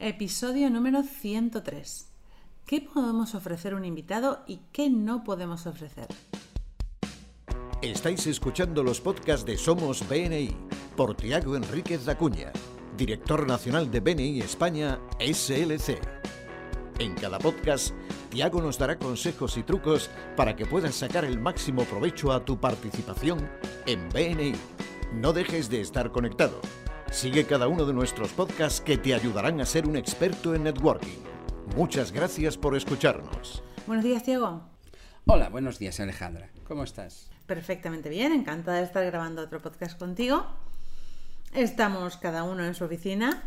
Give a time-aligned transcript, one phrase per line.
[0.00, 2.08] episodio número 103.
[2.64, 6.08] ¿Qué podemos ofrecer a un invitado y qué no podemos ofrecer?
[7.82, 10.56] Estáis escuchando los podcasts de Somos BNI
[10.96, 12.50] por Tiago Enríquez Acuña,
[12.96, 15.98] director nacional de BNI España SLC.
[16.98, 17.94] En cada podcast,
[18.30, 22.58] Tiago nos dará consejos y trucos para que puedas sacar el máximo provecho a tu
[22.58, 23.50] participación
[23.84, 24.52] en BNI.
[25.12, 26.58] No dejes de estar conectado.
[27.10, 31.18] Sigue cada uno de nuestros podcasts que te ayudarán a ser un experto en networking.
[31.74, 33.64] Muchas gracias por escucharnos.
[33.88, 34.62] Buenos días, Diego.
[35.26, 36.50] Hola, buenos días, Alejandra.
[36.68, 37.28] ¿Cómo estás?
[37.46, 40.46] Perfectamente bien, encantada de estar grabando otro podcast contigo.
[41.52, 43.42] Estamos cada uno en su oficina.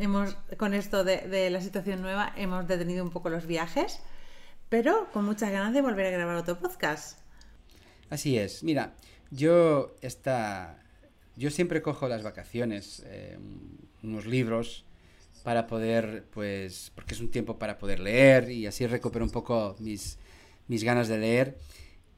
[0.00, 4.00] Hemos, con esto de, de la situación nueva, hemos detenido un poco los viajes,
[4.68, 7.20] pero con muchas ganas de volver a grabar otro podcast.
[8.10, 8.64] Así es.
[8.64, 8.94] Mira,
[9.30, 10.83] yo esta,
[11.36, 13.38] yo siempre cojo las vacaciones, eh,
[14.02, 14.84] unos libros
[15.42, 19.76] para poder, pues, porque es un tiempo para poder leer y así recupero un poco
[19.78, 20.18] mis,
[20.68, 21.58] mis ganas de leer.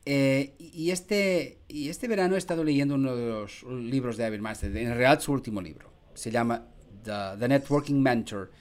[0.05, 4.41] Eh, y, este, y este verano he estado leyendo uno de los libros de David
[4.41, 5.91] Master, en realidad su último libro.
[6.15, 6.69] Se llama
[7.03, 8.53] The, Networking Mentor,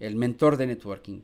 [0.00, 1.20] el mentor de networking.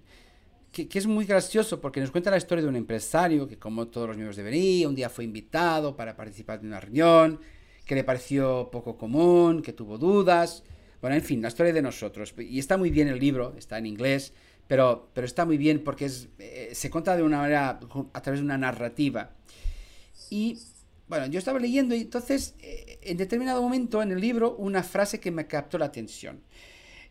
[0.70, 4.08] Que, es muy gracioso porque nos cuenta la historia de un empresario que, como todos
[4.08, 7.40] los miembros de BNI, un día fue invitado para participar de una reunión
[7.90, 10.62] que le pareció poco común, que tuvo dudas.
[11.00, 12.32] Bueno, en fin, la historia de nosotros.
[12.38, 14.32] Y está muy bien el libro, está en inglés,
[14.68, 17.80] pero, pero está muy bien porque eh, se cuenta de una manera,
[18.12, 19.32] a través de una narrativa.
[20.30, 20.56] Y
[21.08, 25.18] bueno, yo estaba leyendo y entonces, eh, en determinado momento en el libro, una frase
[25.18, 26.44] que me captó la atención.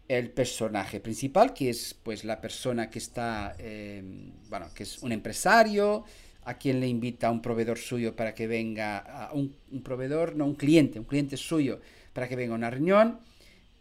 [0.07, 4.01] El personaje principal, que es pues la persona que está, eh,
[4.47, 6.05] bueno, que es un empresario,
[6.45, 10.45] a quien le invita a un proveedor suyo para que venga, a un, proveedor, no,
[10.45, 11.79] un cliente, un cliente suyo
[12.13, 13.19] para que venga a una reunión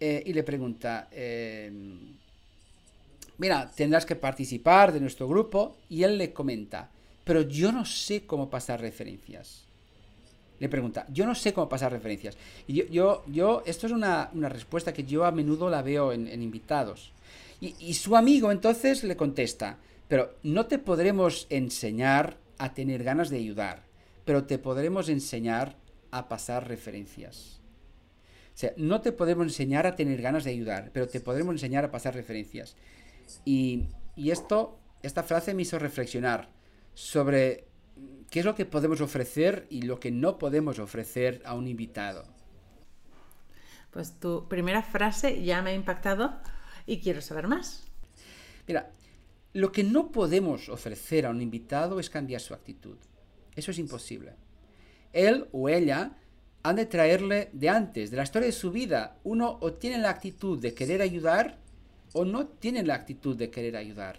[0.01, 1.73] eh, y le pregunta, eh,
[3.39, 6.91] mira, tendrás que participar de nuestro grupo y él le comenta,
[7.25, 9.65] pero yo no sé cómo pasar referencias.
[10.61, 12.37] Le pregunta, yo no sé cómo pasar referencias.
[12.67, 16.43] Y yo, yo, esto es una, una, respuesta que yo a menudo la veo en,
[16.43, 17.13] invitados.
[17.61, 23.39] Y su amigo entonces le contesta, pero no te podremos enseñar a tener ganas de
[23.39, 23.85] ayudar,
[24.25, 25.77] pero te podremos enseñar
[26.11, 27.61] a pasar referencias.
[28.55, 31.85] O sea, no te podemos enseñar a tener ganas de ayudar, pero te podremos enseñar
[31.85, 32.77] a pasar referencias.
[33.45, 33.87] Y,
[34.17, 36.49] y esto, esta frase me hizo reflexionar
[36.95, 37.69] sobre
[38.31, 42.25] qué es lo que podemos ofrecer y lo que no podemos ofrecer a un invitado.
[43.91, 46.35] Pues tu primera frase ya me ha impactado
[46.87, 47.85] y quiero saber más.
[48.67, 48.91] Mira,
[49.53, 52.97] lo que no podemos ofrecer a un invitado es cambiar su actitud.
[53.57, 54.35] Eso es imposible.
[55.13, 56.17] Él o ella
[56.63, 59.17] han de traerle de antes, de la historia de su vida.
[59.25, 61.59] Uno o tiene la actitud de querer ayudar
[62.13, 64.17] o no tiene la actitud de querer ayudar.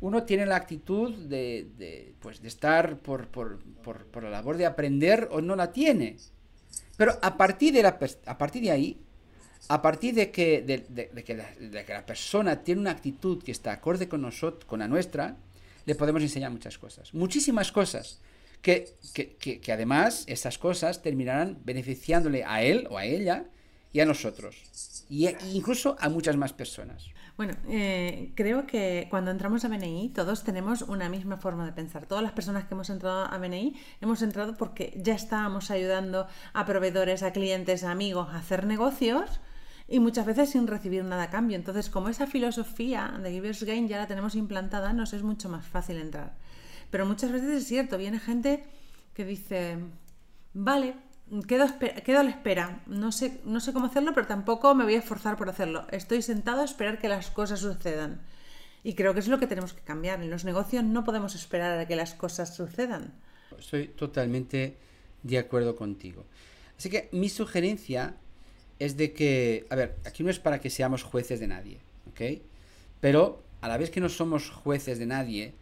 [0.00, 4.66] Uno tiene la actitud de, pues, de estar por, por, por, por, la labor de
[4.66, 6.16] aprender o no la tiene.
[6.96, 9.00] Pero a partir de, la, a partir de ahí,
[9.68, 14.22] a partir de que, de, que la, persona tiene una actitud que está acorde con
[14.22, 15.36] nosotros, con la nuestra,
[15.84, 18.20] le podemos enseñar muchas cosas, muchísimas cosas,
[18.62, 23.44] que, que, además esas cosas terminarán beneficiándole a él o a ella
[23.92, 24.56] y a nosotros,
[25.08, 27.06] y a, incluso a muchas más personas.
[27.36, 32.06] Bueno, eh, creo que cuando entramos a BNI todos tenemos una misma forma de pensar.
[32.06, 36.64] Todas las personas que hemos entrado a BNI hemos entrado porque ya estábamos ayudando a
[36.64, 39.40] proveedores, a clientes, a amigos a hacer negocios
[39.88, 41.56] y muchas veces sin recibir nada a cambio.
[41.56, 45.66] Entonces, como esa filosofía de Givers Gain ya la tenemos implantada, nos es mucho más
[45.66, 46.34] fácil entrar.
[46.90, 48.64] Pero muchas veces es cierto, viene gente
[49.14, 49.78] que dice,
[50.54, 50.94] vale,
[51.46, 51.66] quedo,
[52.04, 54.98] quedo a la espera, no sé, no sé cómo hacerlo, pero tampoco me voy a
[54.98, 55.86] esforzar por hacerlo.
[55.90, 58.22] Estoy sentado a esperar que las cosas sucedan.
[58.82, 60.22] Y creo que es lo que tenemos que cambiar.
[60.22, 63.14] En los negocios no podemos esperar a que las cosas sucedan.
[63.58, 64.76] Estoy totalmente
[65.22, 66.24] de acuerdo contigo.
[66.78, 68.14] Así que mi sugerencia
[68.78, 71.78] es de que, a ver, aquí no es para que seamos jueces de nadie,
[72.10, 72.40] ¿ok?
[73.00, 75.54] Pero a la vez que no somos jueces de nadie,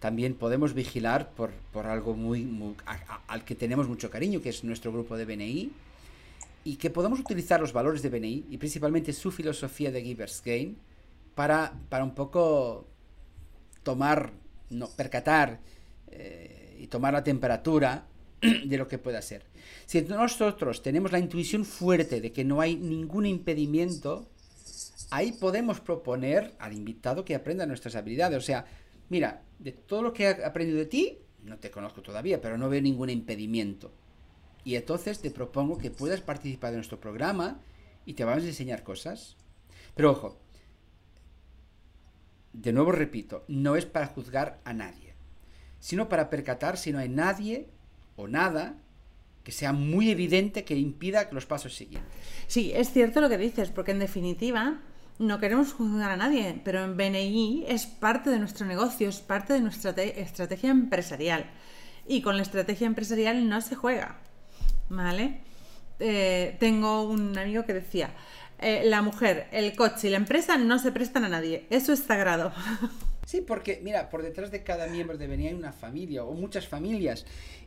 [0.00, 2.46] también podemos vigilar por, por algo muy,
[3.26, 5.72] al que tenemos mucho cariño, que es nuestro grupo de BNI,
[6.64, 10.76] y que podemos utilizar los valores de BNI y principalmente su filosofía de Givers Gain
[11.34, 12.86] para, para un poco
[13.82, 14.32] tomar,
[14.68, 15.60] no, percatar
[16.10, 18.04] eh, y tomar la temperatura
[18.64, 19.44] de lo que pueda ser.
[19.86, 24.28] Si nosotros tenemos la intuición fuerte de que no hay ningún impedimento,
[25.10, 28.38] ahí podemos proponer al invitado que aprenda nuestras habilidades.
[28.38, 28.66] O sea,
[29.08, 32.68] mira, de todo lo que he aprendido de ti, no te conozco todavía, pero no
[32.68, 33.92] veo ningún impedimento.
[34.64, 37.60] Y entonces te propongo que puedas participar de nuestro programa
[38.04, 39.36] y te vamos a enseñar cosas.
[39.94, 40.38] Pero ojo,
[42.52, 45.14] de nuevo repito, no es para juzgar a nadie,
[45.80, 47.68] sino para percatar si no hay nadie
[48.18, 48.74] o nada
[49.44, 52.12] que sea muy evidente que impida los pasos siguientes.
[52.48, 54.80] Sí, es cierto lo que dices, porque en definitiva
[55.18, 59.54] no queremos juzgar a nadie, pero en BNI es parte de nuestro negocio, es parte
[59.54, 61.46] de nuestra estrategia empresarial.
[62.06, 64.18] Y con la estrategia empresarial no se juega.
[64.90, 65.40] ¿Vale?
[65.98, 68.10] Eh, tengo un amigo que decía,
[68.58, 71.66] eh, la mujer, el coche y la empresa no se prestan a nadie.
[71.70, 72.52] Eso es sagrado.
[73.28, 76.66] Sí, porque mira, por detrás de cada miembro de BNI hay una familia o muchas
[76.66, 77.26] familias.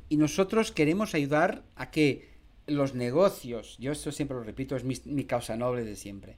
[0.10, 2.30] Y nosotros queremos ayudar a que
[2.66, 6.38] los negocios, yo esto siempre lo repito, es mi, mi causa noble de siempre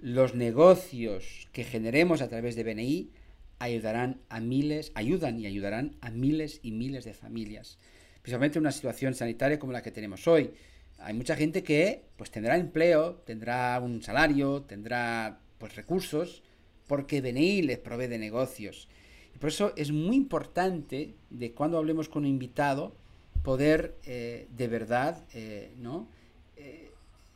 [0.00, 3.10] los negocios que generemos a través de BNI
[3.58, 7.78] ayudarán a miles, ayudan y ayudarán a miles y miles de familias.
[8.22, 10.52] Principalmente en una situación sanitaria como la que tenemos hoy.
[10.98, 16.42] Hay mucha gente que pues tendrá empleo, tendrá un salario, tendrá pues recursos,
[16.88, 18.88] porque BNI les provee de negocios.
[19.34, 22.92] Y por eso es muy importante de cuando hablemos con un invitado
[23.44, 26.08] poder eh, de verdad, eh, ¿no?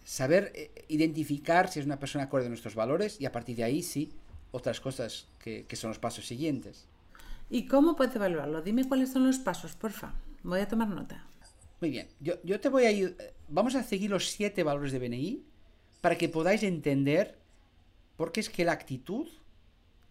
[0.05, 3.65] saber eh, identificar si es una persona acorde a nuestros valores y a partir de
[3.65, 4.11] ahí sí
[4.51, 6.87] otras cosas que, son los pasos siguientes.
[7.49, 8.63] ¿Y cómo puedes evaluarlo?
[8.63, 10.15] Dime cuáles son los pasos, porfa.
[10.43, 11.27] Voy a tomar nota.
[11.81, 13.17] Muy bien, yo, yo te voy a ir,
[13.49, 15.43] vamos a seguir los siete valores de BNI
[16.01, 17.39] para que podáis entender
[18.17, 19.29] por qué es que la actitud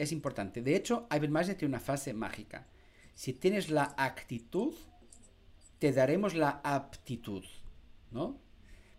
[0.01, 0.62] es importante.
[0.62, 2.68] De hecho, Ibermagic tiene una fase mágica.
[3.13, 4.74] Si tienes la actitud,
[5.77, 7.44] te daremos la aptitud,
[8.12, 8.39] ¿no?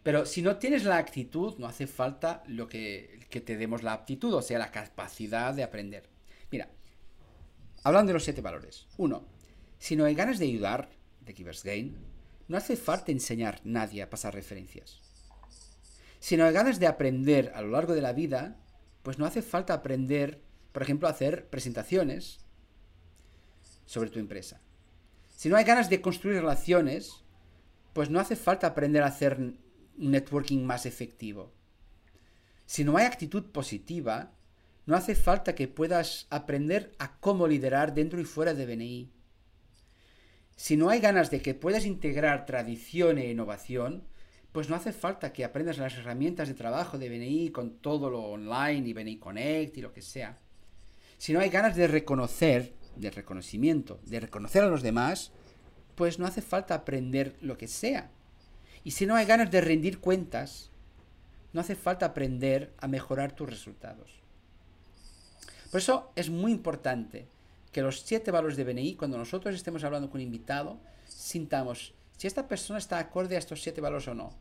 [0.03, 4.33] Pero si no tienes la actitud, no hace falta lo que, te demos la aptitud,
[4.35, 6.09] o sea, la capacidad de aprender.
[6.51, 6.69] Mira,
[7.85, 8.87] hablando de los siete valores.
[8.97, 9.25] Uno,
[9.79, 10.91] si no hay ganas de ayudar,
[11.21, 11.97] de Givers Gain,
[12.49, 15.01] no hace falta enseñar a nadie a pasar referencias.
[16.19, 18.57] Si no hay ganas de aprender a lo largo de la vida,
[19.03, 20.41] pues no hace falta aprender,
[20.73, 22.41] por ejemplo, hacer presentaciones
[23.87, 24.61] sobre tu empresa.
[25.37, 27.23] Si no hay ganas de construir relaciones,
[27.93, 29.55] pues no hace falta aprender a hacer
[29.97, 31.53] networking más efectivo.
[32.67, 34.33] Si no hay actitud positiva,
[34.87, 39.11] no hace falta que puedas aprender a cómo liderar dentro y fuera de BNI.
[40.57, 44.05] Si no hay ganas de que puedas integrar tradición e innovación,
[44.53, 48.23] pues no hace falta que aprendas las herramientas de trabajo de BNI con todo lo
[48.23, 50.39] online y BNI Connect y lo que sea.
[51.23, 55.31] Si no hay ganas de reconocer, de reconocimiento, de reconocer a los demás,
[55.95, 58.11] pues no hace falta aprender lo que sea.
[58.83, 60.73] Y si no hay ganas de rendir cuentas,
[61.53, 64.21] no hace falta aprender a mejorar tus resultados.
[65.71, 67.29] Por eso es muy importante
[67.71, 72.27] que los siete valores de BNI, cuando nosotros estemos hablando con un invitado, sintamos si
[72.27, 74.33] esta persona está acorde a estos siete valores o no.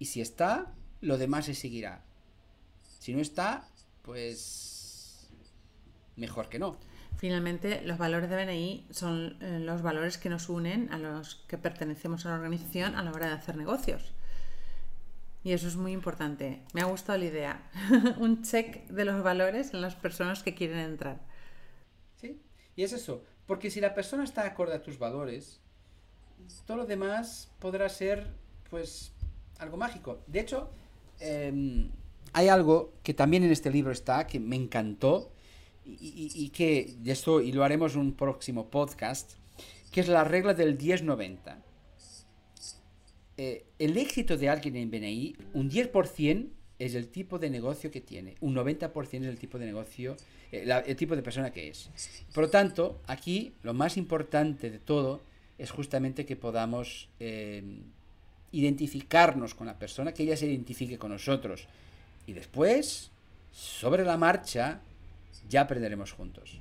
[0.00, 2.02] Y si está, lo demás se seguirá.
[2.98, 3.68] Si no está,
[4.02, 4.71] pues
[6.22, 6.78] mejor que no.
[7.16, 11.58] Finalmente, los valores de BNI son eh, los valores que nos unen a los que
[11.58, 14.14] pertenecemos a la organización a la hora de hacer negocios.
[15.44, 16.62] Y eso es muy importante.
[16.72, 17.70] Me ha gustado la idea.
[18.18, 21.20] Un check de los valores en las personas que quieren entrar.
[22.20, 22.40] Sí,
[22.76, 23.24] y es eso.
[23.46, 25.60] Porque si la persona está acorde a tus valores,
[26.66, 28.26] todo lo demás podrá ser,
[28.70, 29.12] pues,
[29.58, 30.22] algo mágico.
[30.28, 30.70] De hecho,
[31.18, 31.90] em,
[32.32, 35.32] hay algo que también en este libro está, que me encantó,
[35.84, 39.32] y, que de esto y lo haremos en un próximo podcast,
[39.90, 41.56] que es la regla del 10-90.
[43.36, 48.00] Eh, el éxito de alguien en BNI, un 10% es el tipo de negocio que
[48.00, 50.16] tiene, un 90% es el tipo de negocio,
[50.50, 51.90] eh, el tipo de persona que es.
[52.34, 55.20] Por lo tanto, aquí lo más importante de todo
[55.58, 57.62] es justamente que podamos eh,
[58.52, 61.66] identificarnos con la persona, que ella se identifique con nosotros.
[62.26, 63.10] Y después,
[63.52, 64.80] sobre la marcha,
[65.48, 66.60] ya aprenderemos juntos.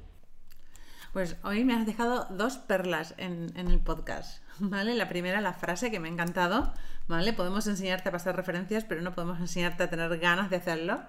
[1.13, 4.95] Pues hoy me has dejado dos perlas en, el podcast, ¿vale?
[4.95, 6.73] La primera, la frase que me ha encantado,
[7.07, 7.33] ¿vale?
[7.33, 11.01] Podemos enseñarte a pasar referencias, pero no podemos enseñarte a tener ganas de hacerlo.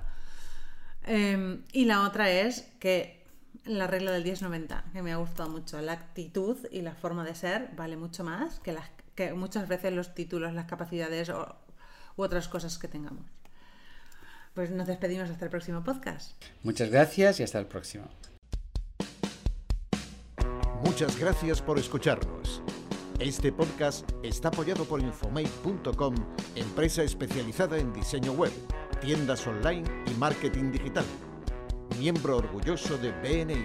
[1.05, 3.25] Em, y la otra es que
[3.65, 5.81] la regla del 10-90, que me ha gustado mucho.
[5.81, 9.93] La actitud y la forma de ser vale mucho más que, las, que muchas veces
[9.93, 11.57] los títulos, las capacidades o,
[12.17, 13.25] u otras cosas que tengamos.
[14.55, 16.33] Pues nos despedimos hasta el próximo podcast.
[16.63, 18.05] Muchas gracias y hasta el próximo.
[20.85, 22.61] Muchas gracias por escucharnos.
[23.19, 26.15] Este podcast está apoyado por Infomate.com,
[26.55, 28.53] empresa especializada en diseño web,
[29.01, 31.05] tiendas online y marketing digital.
[31.99, 33.65] Miembro orgulloso de BNI.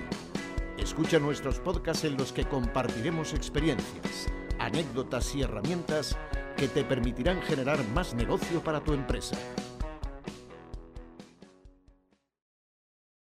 [0.77, 4.27] Escucha nuestros podcasts en los que compartiremos experiencias,
[4.60, 6.15] anécdotas y herramientas
[6.56, 9.36] que te permitirán generar más negocio para tu empresa.